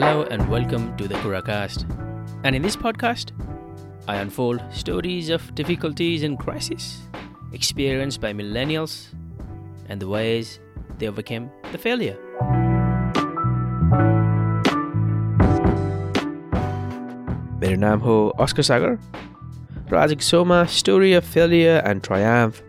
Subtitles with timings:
[0.00, 1.84] Hello and welcome to the Kuracast.
[2.44, 3.32] And in this podcast,
[4.08, 7.02] I unfold stories of difficulties and crises
[7.52, 9.14] experienced by millennials
[9.88, 10.60] and the ways
[10.98, 12.16] they overcame the failure.
[17.60, 18.16] मेरो नाम हो
[18.46, 18.98] Oscar सागर
[19.92, 22.62] र आजको सोमा story of failure and triumph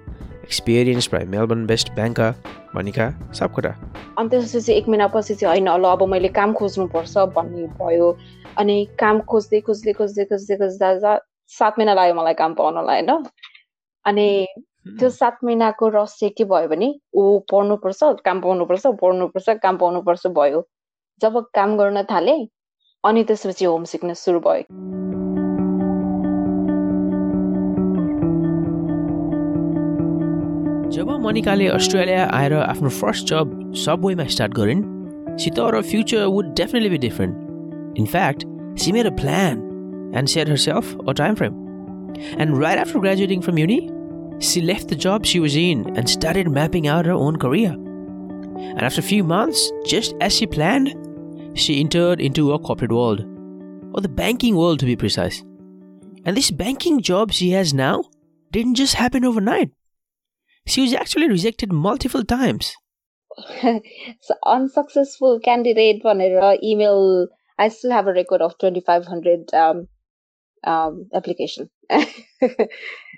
[0.52, 2.26] Experience by Melbourne based banker
[2.72, 3.70] Monica Sapkota
[4.18, 8.08] अनि त्यसपछि एक महिनापछि चाहिँ होइन ल अब मैले काम खोज्नुपर्छ भन्ने भयो
[8.56, 11.14] अनि काम खोज्दै खोज्दै खोज्दै खोज्दै खोज्दा
[11.52, 13.24] सात महिना लाग्यो मलाई काम पाउनलाई होइन
[14.04, 14.28] अनि
[14.92, 20.64] त्यो सात महिनाको रहस्य के भयो भने ऊ पढ्नुपर्छ काम पाउनुपर्छ पढ्नुपर्छ काम पाउनुपर्छ भयो
[21.20, 22.40] जब काम गर्न थालेँ
[23.04, 25.21] अनि त्यसपछि होम सिकनेस सुरु भयो
[30.95, 34.83] जब मनिकाले अस्ट्रेलिया आएर आफ्नो फर्स्ट जब सबवेमा स्टार्ट गरिन्
[35.41, 37.35] she thought her future would definitely be different.
[38.01, 39.61] In fact, she made a plan
[40.13, 41.57] and set herself a time frame.
[42.37, 43.79] And right after graduating from uni,
[44.39, 47.71] she left the job she was in and started mapping out her own career.
[47.71, 50.93] And after a few months, just as she planned,
[51.55, 53.21] she entered into a corporate world,
[53.93, 55.43] or the banking world to be precise.
[56.25, 58.03] And this banking job she has now
[58.51, 59.71] didn't just happen overnight.
[60.66, 62.74] She was actually rejected multiple times.
[64.46, 69.88] unsuccessful candidate भनेर email I still have a record of 2500 um,
[70.64, 71.70] um, application.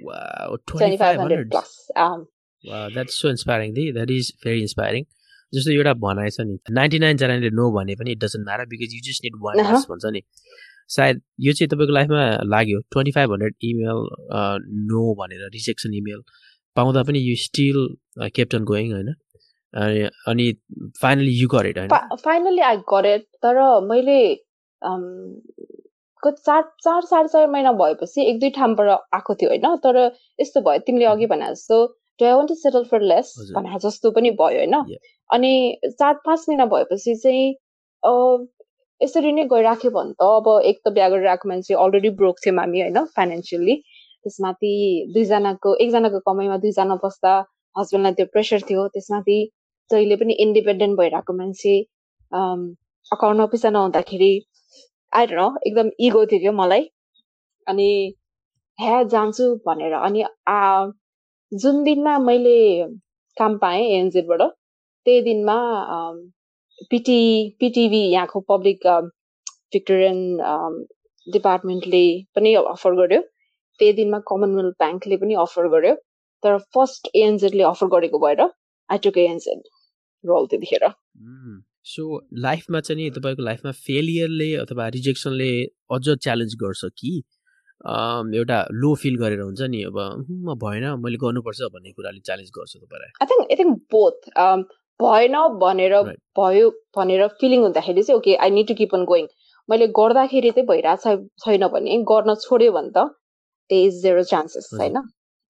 [0.01, 1.91] wow, 2500 plus.
[1.97, 2.27] Um,
[2.64, 3.75] wow, that's so inspiring.
[3.75, 5.06] That is very inspiring.
[5.55, 9.01] जस्तो एउटा भनाइ छ नि ninety नाइनजनाले no भने पनि it doesn't matter because you
[9.08, 10.23] just need one भन्छ नि
[10.95, 14.01] सायद यो चाहिँ तपाईँको लाइफमा लाग्यो twenty five hundred email
[14.89, 16.25] no भनेर रिजेक्सन इमेल
[16.77, 17.78] पाउँदा पनि यु स्टिल
[18.36, 19.14] केप्टन गोइङ होइन?
[20.28, 20.47] अनि
[21.03, 22.17] फाइनली यु गरेट होइन?
[22.25, 24.19] फाइनली आई गरेट तर मैले
[26.22, 29.77] चार चार साढे चार महिना भएपछि एक दुई ठाउँबाट आएको थियो होइन?
[29.85, 29.96] तर
[30.40, 31.85] यस्तो भयो तिमीले अघि भने जस्तो
[32.20, 34.74] do I want to settle for less भने जस्तो पनि भयो होइन?
[35.30, 35.52] अनि
[35.86, 37.46] चार पाँच महिना भएपछि चाहिँ
[39.01, 42.80] यसरी नै गइराख्यो भने त अब एक त बिहा गरिरहेको मान्छे अलरेडी ब्रोक थियौँ हामी
[42.80, 43.05] होइन?
[43.17, 43.74] फाइनेन्सियल्ली
[44.24, 44.73] त्यसमाथि
[45.14, 47.33] दुईजनाको एकजनाको कमाइमा दुईजना बस्दा
[47.77, 49.39] हस्बेन्डलाई त्यो प्रेसर थियो। त्यसमाथि
[49.90, 51.74] जहिले पनि इन्डिपेन्डेन्ट भइरहेको मान्छे
[52.33, 54.33] अकाउन्टमा पैसा नहुँदाखेरि
[55.12, 56.85] आएर एकदम इगो थियो क्या मलाई।
[57.67, 57.89] अनि
[58.79, 60.24] ह्या जान्छु भनेर। अनि
[61.52, 62.58] जुन दिनमा मैले
[63.36, 64.42] काम पाएँ एनजेडबाट
[65.06, 65.56] त्यही दिनमा
[66.91, 67.20] पिटी
[67.61, 68.86] पिटिभी यहाँको पब्लिक
[69.74, 70.18] भिक्टोरियन
[71.27, 72.05] डिपार्टमेन्टले
[72.36, 73.20] पनि अफर गर्यो
[73.80, 75.95] त्यही दिनमा कमनवेल्थ ब्याङ्कले पनि अफर गर्यो।
[76.42, 78.42] तर फर्स्ट एएनजेडले अफर गरेको भएर
[78.89, 79.62] आई टुक एएनजेड
[80.24, 80.89] रोल त्यतिखेर।
[81.92, 82.02] सो
[82.48, 85.51] लाइफमा चाहिँ नि तपाईँको लाइफमा फेलियरले अथवा रिजेक्सनले
[85.96, 87.12] अझ च्यालेन्ज गर्छ कि?
[88.39, 89.98] एउटा लो फिल गरेर हुन्छ नि अब
[90.45, 94.30] म भएन मैले गर्नुपर्छ भन्ने कुराले च्यालेन्ज गर्छ तपाईँलाई। I think I think both
[95.01, 95.95] भएन भनेर
[96.39, 99.27] भयो भनेर फिलिङ हुँदाखेरि चाहिँ okay I need to keep on going
[99.68, 103.06] मैले गर्दाखेरि चाहिँ भइरहेको छैन भने गर्न छोड्यो भने त
[103.70, 105.02] दे इज जेरो चान्सेस होइन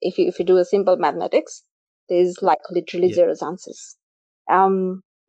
[0.02, 1.62] if you if you do a simple mathematics
[2.10, 3.84] there is like literally zero chances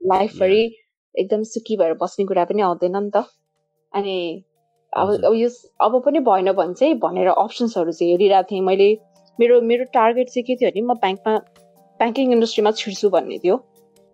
[0.02, 0.64] लाइफभरि
[1.16, 3.24] एकदम सुखी भएर बस्ने कुरा पनि आउँदैन नि त।
[3.94, 4.44] अनि
[4.94, 5.50] अब अब यो
[5.82, 8.90] अब पनि भएन भने चाहिँ भनेर अप्सन्सहरू चाहिँ हेरिरहेको थिएँ मैले।
[9.40, 11.38] मेरो मेरो टार्गेट चाहिँ के थियो भने म ब्याङ्कमा
[12.00, 13.56] ब्याङ्किङ इन्डस्ट्रीमा छिर्छु भन्ने थियो।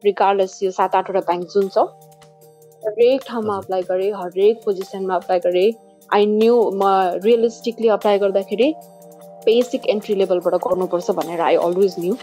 [0.03, 1.85] रिगार्डलेस यो सात आठवटा ब्याङ्क जुन छ
[2.83, 5.69] हरेक ठाउँमा अप्लाई गरेँ हरेक पोजिसनमा अप्लाई गरेँ।
[6.13, 6.87] आई न्यू म
[7.23, 8.65] रियलिस्टिकली अप्लाई गर्दाखेरि
[9.45, 12.13] बेसिक एन्ट्री लेभलबाट गर्नुपर्छ भनेर आई अलवेज न्यू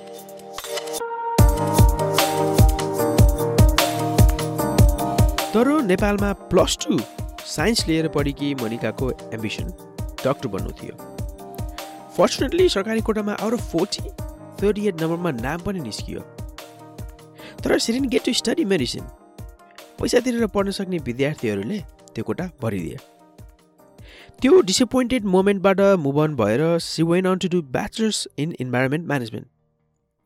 [5.54, 6.98] तर नेपालमा प्लस टू
[7.54, 9.72] साइन्स लिएर पढेकी मनिकाको एम्बिसन
[10.24, 10.94] डक्टर बन्नु थियो।
[12.16, 14.08] फर्चुनेटली सरकारी कोटामा out of forty
[14.62, 16.20] thirty eight नम्बरमा नाम पनि निस्कियो।
[17.64, 19.04] तर सिरिन गेट टु स्टडी मेडिसिन
[20.00, 21.78] पैसा तिरेर पढ्न सक्ने विद्यार्थीहरूले
[22.14, 22.98] त्यो कोटा भरिदिए।
[24.42, 29.46] त्यो डिसपोइन्टेड मोमेन्टबाट मुभ अन भएर she went on to do bachelors in environment management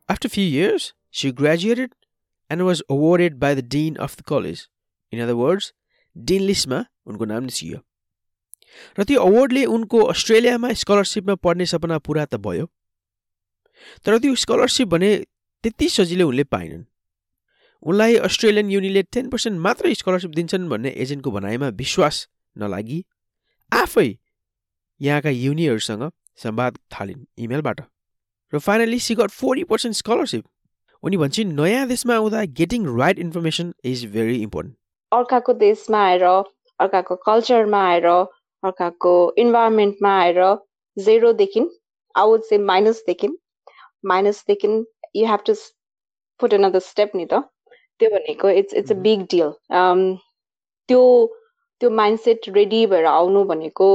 [0.09, 1.89] after few years she graduated
[2.49, 4.67] and was awarded by the dean of the college
[5.13, 5.73] in other words
[6.15, 7.79] dean लिस्टमा उनको नाम निस्कियो
[8.99, 12.65] र त्यो अवार्डले उनको अस्ट्रेलियामा स्कलरसिपमा पढ्ने सपना पुरा त भयो।
[14.05, 15.09] तर त्यो स्कलरसिप भने
[15.63, 16.83] त्यति सजिलै उनले पाइनन्
[17.83, 22.99] उनलाई अस्ट्रेलियन युनिले टेन पर्सेन्ट मात्रै स्कलरसिप दिन्छन् भन्ने एजेन्टको भनाइमा विश्वास नलागि।
[23.73, 24.07] आफै
[25.01, 26.09] यहाँका युनिहरूसँग
[26.43, 27.81] संवाद थालिन् इमेलबाट।
[28.53, 30.43] र finally she got forty percent scholarship
[31.03, 34.75] उनी भन्छन् नयाँ देशमा आउँदा getting right information is very important
[35.11, 36.23] अर्काको देशमा आएर
[36.79, 40.41] अर्काको कल्चरमा आएर अर्काको इन्भाइरोमेन्टमा आएर
[40.97, 41.61] जेरोदेखि
[42.15, 43.29] वुड से माइनसदेखि
[44.05, 44.67] माइनसदेखि
[45.15, 45.53] you have to
[46.39, 47.41] put another step नि त।
[47.99, 49.51] त्यो भनेको it's it's a big deal
[50.89, 51.01] त्यो
[51.83, 53.87] त्यो माइन्डसेट रेडी भएर आउनु भनेको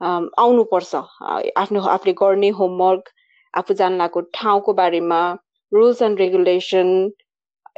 [0.00, 0.94] आउनुपर्छ।
[1.62, 3.10] आफ्नो आफूले गर्ने होमवर्क
[3.54, 5.20] आफू जान लागेको ठाउँको बारेमा
[5.72, 6.88] रुल्स एन्ड रेगुलेसन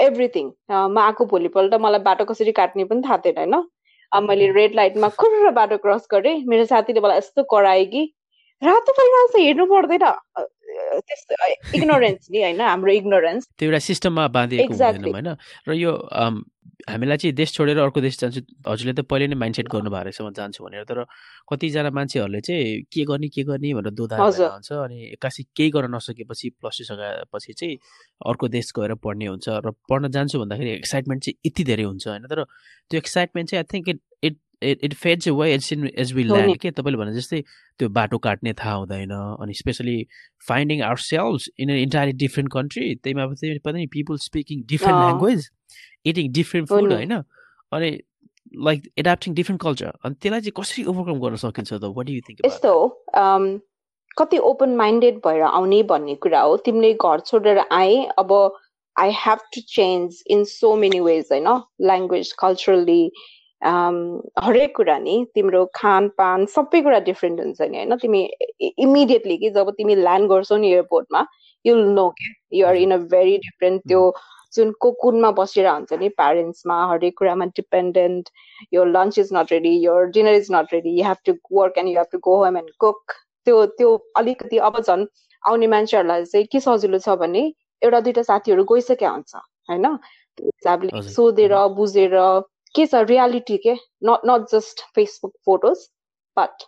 [0.06, 3.54] एभ्रिथिङ म आएको भोलिपल्ट मलाई बाटो कसरी काट्ने पनि थाहा थिएन होइन?
[4.12, 8.02] अब मैले रेड लाइटमा कुर्र बाटो क्रस गरेँ। मेरो साथीले मलाई यस्तो करायो कि
[8.62, 10.04] रातो भइरहेको छ हेर्नु पर्दैन।
[11.08, 11.34] त्यस्तो
[11.78, 15.28] इग्नोरेन्स नि होइन हाम्रो इग्नोरेन्स त्यो एउटा सिस्टममा बाँधिएको हुँदैन होइन?
[15.68, 15.92] र यो
[16.90, 20.32] हामीलाई चाहिँ देश छोडेर अर्को देश जान्छु हजुरले त पहिले नै माइन्डसेट गर्नुभएको रहेछ म
[20.34, 21.06] जान्छु भनेर। तर
[21.46, 26.48] कतिजना मान्छेहरूले चाहिँ के गर्ने के गर्ने भनेर दोधा हुन्छ अनि एक्कासी केही गर्न नसकेपछि
[26.58, 27.76] प्लस टू सकेपछि चाहिँ
[28.26, 32.26] अर्को देश गएर पढ्ने हुन्छ। र पढ्न जान्छु भन्दाखेरि एक्साइटमेन्ट चाहिँ यति धेरै हुन्छ होइन?
[32.26, 32.42] तर
[32.90, 34.36] त्यो एक्साइटमेन्ट चाहिँ I think it it
[34.70, 37.40] it it fades way as in as we land के तपाईँले भने जस्तै
[37.78, 39.96] त्यो बाटो काट्ने थाहा हुँदैन अनि especially
[40.48, 43.26] finding ourselves in an entirely different country त्यहीमा
[43.66, 45.50] पनि people speaking different language
[46.04, 47.12] eating different food होइन?
[47.72, 47.90] अनि
[48.68, 51.84] लाइक एडाप्टिङ डिफ्रेन्ट कल्चर अनि त्यसलाई चाहिँ कसरी ओभरकम गर्न सकिन्छ त?
[51.98, 52.72] वाट यु थिङ्क यस्तो
[54.16, 58.32] कति ओपन माइन्डेड भएर आउने भन्ने कुरा हो। तिमीले घर छोडेर आए अब
[58.96, 61.48] I have to change in so many ways होइन?
[61.90, 63.02] ल्याङ्ग्वेज कल्चरली
[63.62, 67.96] हरेक कुरा नि तिम्रो खानपान सबै कुरा डिफ्रेन्ट हुन्छ नि होइन?
[67.96, 68.22] तिमी
[68.78, 71.26] इमिडिएटली कि जब तिमी ल्यान्ड गर्छौ नि एयरपोर्टमा
[71.64, 74.02] युल नो के you're in a very different त्यो
[74.54, 78.28] जुन कोकुनमा बसेर हुन्छ नि प्यारेन्ट्समा हरेक कुरामा डिपेन्डेन्ट
[78.74, 81.88] यो लन्च इज नट रेडी यो dinner is not ready you have to work and
[81.88, 83.12] you have to go home and cook
[83.46, 85.06] त्यो त्यो अलिकति अब झन्
[85.42, 89.34] आउने मान्छेहरूलाई चाहिँ के सजिलो छ भने एउटा दुइटा साथीहरू गइसकेका हुन्छ
[89.70, 89.86] होइन?
[90.38, 92.14] हिसाबले सोधेर बुझेर
[92.74, 93.74] के छ रियालिटी के
[94.04, 95.88] not not just Facebook photos
[96.36, 96.62] but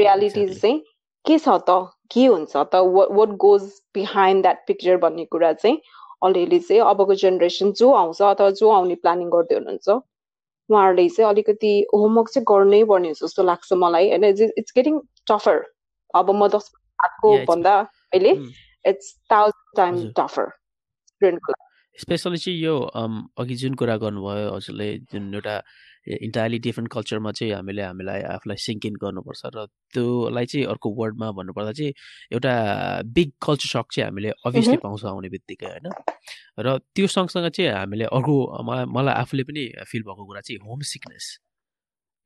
[0.00, 0.78] reality चाहिँ
[1.24, 1.76] के छ त
[2.10, 2.80] के हुन्छ त
[3.18, 5.80] what goes behind that picture भन्ने कुरा चाहिँ
[6.22, 11.72] अलिअलि चाहिँ अबको जेनेरेसन जो आउँछ अथवा जो आउने प्लानिङ गर्दै हुनुहुन्छ उहाँहरूले चाहिँ अलिकति
[11.94, 15.64] होमवर्क चाहिँ गर्नै पर्ने जस्तो लाग्छ मलाई होइन इट्स गेटिङ टफर
[16.14, 17.74] अब म दस आएको भन्दा
[18.12, 18.32] अहिले
[18.84, 20.48] इट्स थाउजन्ड टाइम टफर
[21.08, 21.52] स्टुडेन्टको
[21.98, 22.78] स्पेसली चाहिँ यो
[23.38, 25.56] अघि जुन कुरा गर्नुभयो हजुरले जुन एउटा
[26.06, 31.30] इन्टायरली डिफ्रेन्ट कल्चरमा चाहिँ हामीले हामीलाई आफूलाई सिङ्क इन गर्नुपर्छ र त्योलाई चाहिँ अर्को वर्डमा
[31.32, 31.92] भन्नुपर्दा चाहिँ
[32.32, 32.52] एउटा
[33.14, 35.88] बिग कल्चर सक चाहिँ हामीले अभियसली पाउँछ आउने बित्तिकै होइन?
[36.60, 38.34] र त्यो सँगसँगै चाहिँ हामीले अर्को
[38.90, 41.26] मलाई आफूले पनि फिल भएको कुरा चाहिँ होम सिकनेस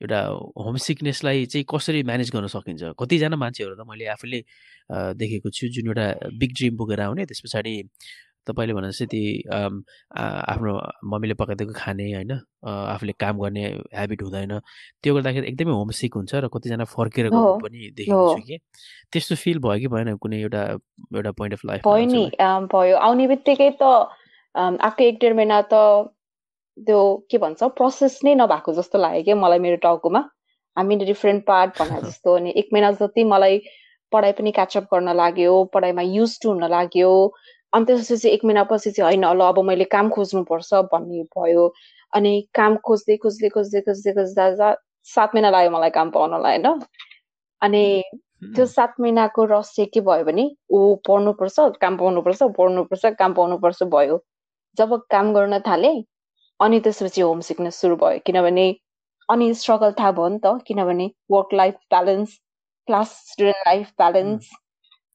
[0.01, 0.21] एउटा
[0.59, 2.83] होम सिकनेसलाई चाहिँ कसरी म्यानेज गर्न सकिन्छ?
[2.99, 4.41] कतिजना मान्छेहरू त मैले आफूले
[5.15, 7.75] देखेको छु जुन एउटा बिग ड्रिम बोकेर आउने त्यस पछाडि
[8.49, 9.23] तपाईँले भने जस्तै ती
[9.53, 10.73] आफ्नो
[11.13, 12.33] मम्मीले पकाइदिएको खाने होइन
[12.65, 13.65] आफूले काम गर्ने
[13.95, 14.53] ह्याबिट हुँदैन।
[15.03, 18.59] त्यो गर्दाखेरि एकदमै होमसिक हुन्छ र कतिजना फर्केर गएको पनि देखेको छु कि।
[19.13, 20.63] त्यस्तो फिल भयो कि भएन कुनै एउटा
[21.17, 22.25] एउटा पोइन्ट अफ लाइफ भयो नि
[22.73, 23.83] भयो। आउने बित्तिकै त
[24.55, 25.75] आएको एक डेढ महिना त
[26.77, 27.01] त्यो
[27.31, 30.21] के भन्छ प्रोसेस नै नभएको जस्तो लाग्यो क्या मलाई मेरो टाउकोमा।
[30.77, 33.61] हामी डिफ्रेन्ट पार्ट भने जस्तो अनि एक महिना जति मलाई
[34.13, 37.11] पढाइ पनि क्याचअप गर्न लाग्यो पढाइमा युज टु हुन लाग्यो
[37.73, 41.67] अनि त्यसपछि एक महिनापछि चाहिँ होइन ल अब मैले काम खोज्नुपर्छ भन्ने भयो।
[42.13, 44.73] अनि काम खोज्दै खोज्दै खोज्दै खोज्दै खोज्दा
[45.09, 46.81] सात महिना लाग्यो मलाई काम पाउनलाई होइन?
[47.63, 47.83] अनि
[48.55, 54.19] त्यो सात महिनाको रहस्य के भयो भने ऊ पढ्नुपर्छ काम पाउनुपर्छ पढ्नुपर्छ काम पाउनुपर्छ भयो।
[54.79, 55.93] जब काम गर्न थाले
[56.61, 58.67] अनि त्यसपछि होम सिकनेस सुरु भयो। किनभने
[59.29, 62.39] अनि स्ट्रगल थाहा भयो नि त किनभने work life balance
[62.89, 64.51] class student life balance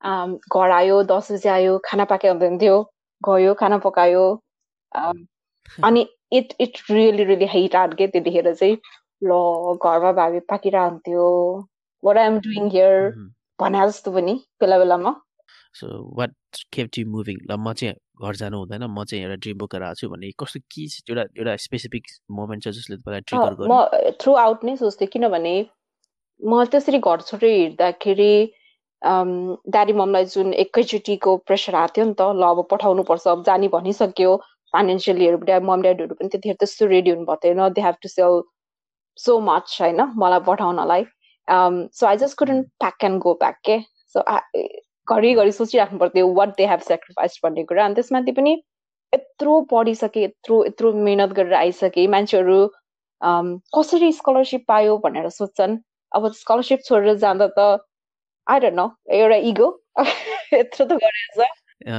[0.04, 2.82] घर आयो दस बजी आयो खाना पाके हुँदैन थियो
[3.22, 4.26] गयो खाना पकायो
[5.84, 6.08] अनि
[6.40, 8.78] it it really really hate art के त्यतिखेर चाहिँ
[9.22, 11.28] ल घरमा भाबी पाकिरहन्थ्यो
[12.04, 13.12] वाट आइएम डुइङ हियर
[13.60, 15.16] भने जस्तो पनि बेला बेलामा
[15.76, 16.34] so what
[16.74, 20.00] keep you moving ल म चाहिँ घर जानु हुँदैन म चाहिँ एउटा ड्रिम बोकेर आएको
[20.02, 24.36] छु भने कस्तो के एउटा एउटा स्पेसिफिक मोमेन्ट छ जसले तपाईँलाई ट्रिगर गर्यो म थ्रु
[24.42, 25.56] आउट नै सोच्थेँ किनभने
[26.42, 28.34] म त्यसरी घर छोडेर हिँड्दाखेरि
[29.04, 33.68] ड्याडी ममलाई जुन एकैचोटिको प्रेसर आएको थियो नि त ल अब पठाउनु पर्छ अब जाने
[33.76, 34.36] भनिसक्यो।
[34.74, 35.38] फाइनेन्सियलीहरू
[35.70, 38.42] मम ड्याडीहरू पनि त्यतिखेर त्यस्तो रेडी हुनु भएको थिएन they have to sell
[39.20, 41.06] so much होइन मलाई पठाउनलाई।
[41.94, 43.80] So I just couldn't pack and go back के
[44.16, 44.24] सो
[45.14, 48.54] घरिघरि सोचिराख्नु पर्थ्यो वाट दे हेभ सेक्रिफाइस भन्ने कुरा। अनि त्यसमाथि पनि
[49.14, 52.60] यत्रो पढिसके यत्रो यत्रो मिहिनेत गरेर आइसके। मान्छेहरू
[53.78, 55.78] कसरी स्कलरसिप पायो भनेर सोध्छन्
[56.12, 57.60] अब स्कलरसिप छोडेर जाँदा त
[58.48, 59.70] आई डोन्ट नो एउटा इगो
[60.54, 61.40] यत्रो त गरेछ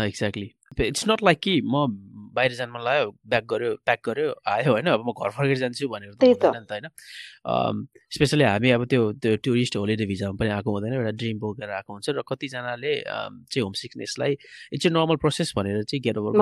[0.06, 1.86] एक्ज्याक्टली इट्स नट लाइक कि म
[2.34, 5.88] बाहिर जानु मन लाग्यो ब्याक गऱ्यो प्याक गऱ्यो आयो होइन अब म घर फर्केर जान्छु
[5.88, 10.70] भनेर त हुँदैन त होइन स्पेसली हामी अब त्यो त्यो टुरिस्ट होलिडे भिजामा पनि आएको
[10.70, 14.36] हुँदैन एउटा ड्रिम बोकेर आएको हुन्छ र कतिजनाले चाहिँ होम सिकनेसलाई
[14.72, 16.32] इट्स ए नर्मल प्रोसेस भनेर चाहिँ गेट ओभर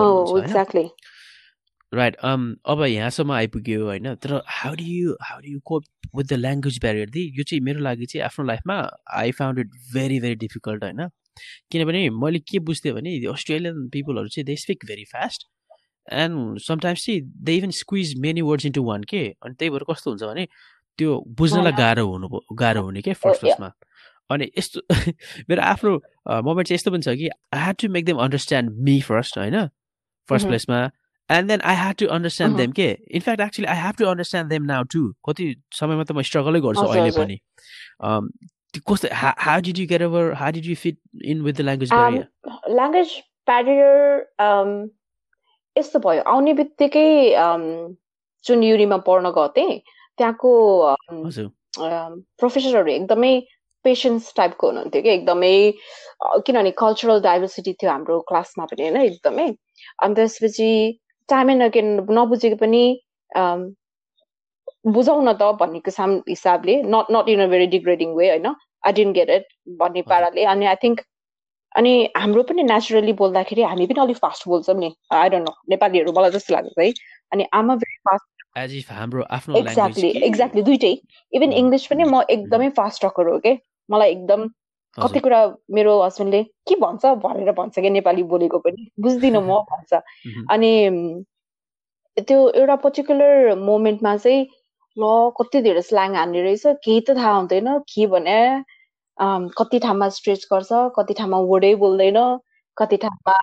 [1.93, 5.85] राइट अब यहाँसम्म आइपुग्यो होइन तर how do you how do you cope
[6.17, 8.77] with the language barrier the यो चाहिँ मेरो लागि चाहिँ आफ्नो लाइफमा
[9.15, 11.09] I found it very very difficult होइन।
[11.71, 15.47] किनभने मैले के बुझ्थेँ भने अस्ट्रेलियन पिपलहरू चाहिँ they speak very fast
[16.13, 19.27] and sometimes चाहिँ they even squeeze many words into one के?
[19.43, 20.47] अनि त्यही भएर कस्तो हुन्छ भने
[20.99, 23.73] त्यो बुझ्नलाई गाह्रो हुनु गाह्रो हुने क्या फर्स्ट फर्स्टमा
[24.31, 24.81] अनि यस्तो
[25.51, 25.95] मेरो आफ्नो
[26.43, 29.67] मोमेन्ट चाहिँ यस्तो पनि छ कि I had to make them understand me first होइन?
[30.29, 30.81] First प्लेसमा
[31.37, 32.89] and then I had to understand them के
[33.21, 36.87] in fact actually I have to understand them now to कति समयमा त म स्ट्रगलै गर्छु
[36.87, 37.39] अहिले पनि
[38.89, 39.09] कस्तो
[39.47, 40.99] how did you get over how did you fit
[41.33, 42.29] in with the language barrier?
[42.45, 43.15] um, language
[43.47, 43.97] barrier
[44.47, 44.75] um,
[45.77, 47.09] यस्तो भयो आउने बित्तिकै
[48.45, 49.79] जुन युनिमा पढ्न थिएँ
[50.19, 50.51] त्यहाँको
[52.41, 53.33] प्रोफेसरहरू एकदमै
[53.85, 55.55] पेसेन्स टाइपको हुनुहुन्थ्यो कि एकदमै
[56.47, 59.47] किनभने कल्चरल डाइभर्सिटी थियो हाम्रो क्लासमा पनि होइन एकदमै.
[60.03, 60.69] अनि त्यसपछि
[61.29, 61.89] टाइम एन्ड अगेन
[62.19, 62.83] नबुझेको पनि
[64.95, 68.47] बुझाउन त भन्नेको साम हिसाबले not not in a very degrading way होइन?
[68.87, 69.47] आई डिन्ट गेट इट
[69.81, 71.01] भन्ने पाराले। अनि आई थिङ्क
[71.81, 76.13] अनि हाम्रो पनि नेचुरली बोल्दाखेरि हामी पनि अलिक फास्ट बोल्छौँ नि। आई डोन्ट नो नेपालीहरू
[76.19, 76.91] मलाई जस्तो लाग्छ है।
[77.33, 80.93] अनि आमा भेरी फास्ट हाम्रो आफ्नो एक्ज्याक्टली एक्ज्याक्टली दुइटै।
[81.33, 83.53] इभन इङ्ग्लिस पनि म एकदमै फास्ट टकर हो के
[83.91, 84.49] मलाई एकदम
[84.99, 85.41] कति कुरा
[85.73, 87.05] मेरो हस्बेन्डले के भन्छ?
[87.25, 89.93] भनेर भन्छ क्या नेपाली बोलेको पनि। बुझ्दिनँ म भन्छ।
[90.53, 90.73] अनि
[92.17, 94.47] त्यो एउटा पर्टिकुलर मोमेन्टमा चाहिँ
[94.97, 95.05] ल
[95.41, 98.39] कति धेरै स्ल्याङ हान्ने रहेछ। केही त थाहा हुँदैन। के भने
[99.59, 102.19] कति ठाउँमा स्ट्रेच गर्छ कति ठाउँमा वर्डै बोल्दैन
[102.77, 103.37] कति ठाउँमा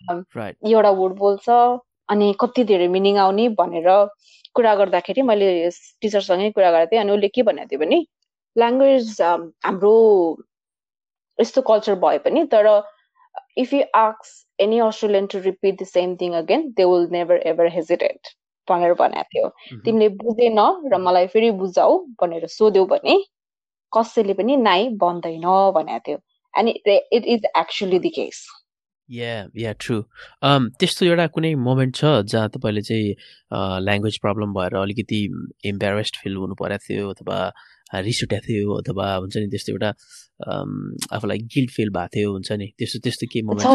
[0.70, 1.50] एउटा वर्ड बोल्छ
[2.10, 3.89] अनि कति धेरै मिनिङ आउने भनेर
[4.56, 5.50] कुरा गर्दाखेरि मैले
[6.01, 8.00] टिचरसँगै कुरा गरेको थिएँ। अनि उसले के भनेको थियो भने
[8.56, 9.94] ल्याङ्ग्वेज हाम्रो
[11.39, 12.69] यस्तो कल्चर भए पनि तर
[13.58, 17.72] if you आक्स any Australian to repeat the same thing again they will never ever
[17.72, 18.34] hesitate
[18.67, 20.60] भनेर भनेको थियो तिमीले बुझेन
[20.93, 23.17] र मलाई फेरि बुझाऊ भनेर सोध्यौ भने
[23.91, 28.48] कसैले पनि नाइ भन्दैन भनेको थियो and it is actually the case
[29.10, 30.01] yeah yeah true
[30.43, 33.15] त्यस्तो एउटा कुनै मोमेन्ट छ जहाँ तपाईँले चाहिँ
[33.81, 35.22] ल्याङ्ग्वेज प्रब्लम भएर अलिकति
[35.65, 37.39] इम्बेरेस्ड फिल हुनु परेको थियो अथवा
[37.93, 39.89] रिस उठेको थियो अथवा हुन्छ नि त्यस्तो एउटा
[41.15, 43.69] आफूलाई गिल्ट फिल भएको थियो हुन्छ नि। त्यस्तो त्यस्तो के मोमेन्ट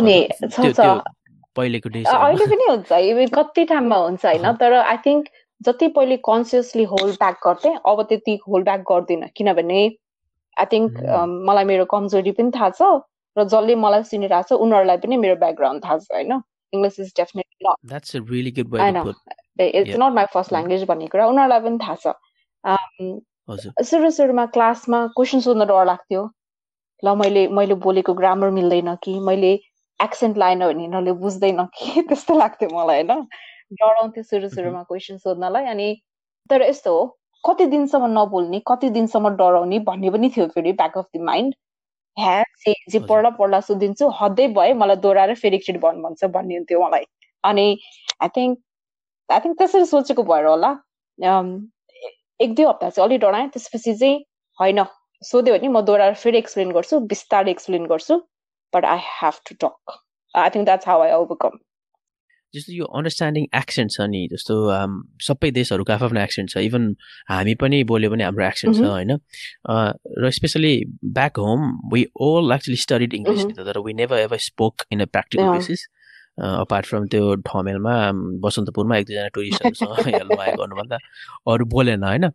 [1.56, 5.24] पहिलेको डेज अहिले पनि हुन्छ इभन कति ठाउँमा हुन्छ होइन तर आई थिङ्क
[5.60, 9.82] जति पहिले कन्सियसली होल्ड ब्याक गर्थेँ अब त्यति होल्ड ब्याक गर्दिनँ। किनभने
[10.56, 10.90] आई थिङ्क
[11.50, 12.82] मलाई मेरो कमजोरी पनि थाहा छ
[13.36, 16.32] र जसले मलाई चिनिरहेको छ उनीहरूलाई पनि मेरो ब्याकग्राउन्ड थाहा छ होइन।
[16.72, 17.70] English is definitely
[19.78, 22.06] it's not my first language भन्ने कुरा उनीहरूलाई पनि थाहा छ।
[23.48, 26.22] सुरु सुरुमा क्लासमा क्वेसन सोध्न डर लाग्थ्यो।
[27.02, 29.18] ल मैले मैले बोलेको ग्रामर मिल्दैन कि?
[29.20, 29.52] मैले
[30.00, 32.02] एक्सेन्ट लाएन भने यिनीहरूले बुझ्दैन कि?
[32.08, 33.26] त्यस्तो लाग्थ्यो मलाई होइन?
[33.72, 35.88] डराउँथ्यो सुरु सुरुमा क्वेसन सोध्नलाई अनि
[36.50, 37.04] तर यस्तो हो
[37.44, 41.54] कति दिनसम्म नबोल्ने कति दिनसम्म डराउने भन्ने पनि थियो फेरि ब्याक अफ द माइन्ड
[42.16, 46.56] ह्या जे जे पढ्दा पढ्दा सोधिदिन्छु हदै भए मलाई दोहोऱ्याएर फेरि एकचोटि भन् भन्छ भन्ने
[46.56, 47.04] हुन्थ्यो मलाई।
[47.44, 47.66] अनि
[48.22, 48.58] आई थिङ्क
[49.28, 50.70] आई थिङ्क त्यसरी सोचेको भएर होला।
[52.40, 54.22] एक दुई हप्ता चाहिँ अलिक डराएँ त्यसपछि चाहिँ
[54.58, 54.84] होइन
[55.22, 58.20] सोध्यो भने म दोहोऱ्याएर फेरि एक्सप्लेन गर्छु बिस्तारै एक्सप्लेन गर्छु
[58.72, 60.00] but I have to talk.
[60.34, 61.62] I think that's how I overcome.
[62.54, 64.56] जस्तो यो अन्डरस्ट्यान्डिङ एक्सेन्ट छ नि जस्तो
[65.28, 66.84] सबै देशहरूको आफ्नो एक्सेन्ट छ इभन
[67.30, 69.16] हामी पनि बोल्यो भने हाम्रो एक्सेन्ट छ होइन?
[70.24, 70.70] र especially
[71.16, 71.64] back home
[71.94, 75.82] we all actually studied English तर we never ever spoke in a practical basis
[76.38, 77.94] apart from त्यो ठमेलमा
[78.44, 80.98] बसन्तपुरमा एक दुईजना टुरिस्टहरूसँग लुवाए गर्नुभन्दा
[81.52, 82.28] अरू बोलेन होइन?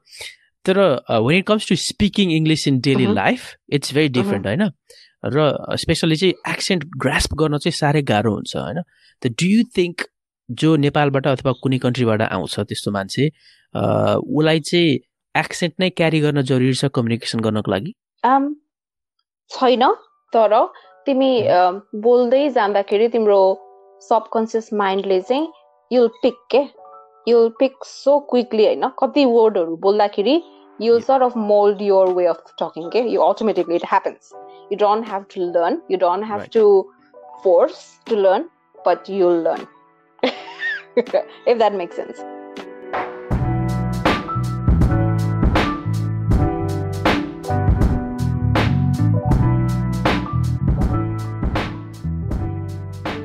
[0.65, 0.79] तर
[1.10, 4.72] when it comes to speaking English in daily life it's very different होइन?
[5.24, 8.82] र स्पेसली चाहिँ एक्सेन्ट ग्रास्प गर्न चाहिँ साह्रै गाह्रो हुन्छ होइन?
[9.22, 10.08] त डु यु थिङ्क
[10.50, 13.27] जो नेपालबाट अथवा कुनै कन्ट्रीबाट आउँछ त्यस्तो मान्छे
[13.75, 14.98] उसलाई चाहिँ
[15.36, 17.94] एक्सेन्ट नै क्यारी गर्न जरुरी छ कम्युनिकेसन गर्नको लागि?
[19.51, 19.84] छैन
[20.34, 20.56] तर
[21.08, 21.32] तिमी
[21.96, 23.39] बोल्दै जाँदाखेरि तिम्रो
[24.09, 25.52] सबकन्सियस माइन्डले चाहिँ
[25.93, 26.64] युल पिक के
[27.28, 30.43] युल पिक सो क्विकली होइन कति वर्डहरू बोल्दाखेरि
[30.78, 34.33] you sort of mold your way of talking okay you automatically it happens
[34.71, 36.52] you don't have to learn you don't have right.
[36.52, 36.90] to
[37.43, 38.49] force to learn
[38.85, 39.66] but you'll learn
[41.47, 41.99] if that makes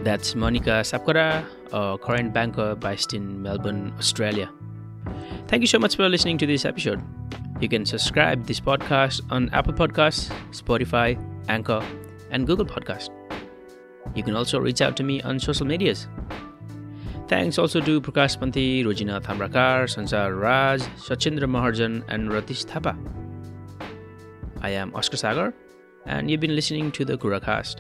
[0.05, 4.51] That's Monica Sapkara, a current banker based in Melbourne, Australia.
[5.49, 7.03] Thank you so much for listening to this episode.
[7.59, 11.17] You can subscribe this podcast on Apple Podcasts, Spotify,
[11.49, 11.83] Anchor,
[12.31, 13.09] and Google Podcast.
[14.15, 16.07] You can also reach out to me on social medias.
[17.27, 22.95] Thanks also to Prakash Panthi, Rojina Thamrakar, Sansar Raj, Sachindra Maharjan, and Ratish Thapa.
[24.61, 25.55] I am Oscar Sagar,
[26.05, 27.77] and you've been listening to the Kuracast.